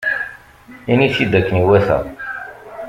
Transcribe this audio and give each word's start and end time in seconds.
Ini-t-id 0.91 1.31
akken 1.39 1.61
iwata. 1.63 1.97